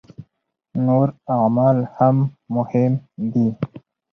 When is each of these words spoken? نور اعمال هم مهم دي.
نور 0.85 1.07
اعمال 1.35 1.77
هم 1.97 2.17
مهم 2.55 2.93
دي. 3.31 3.47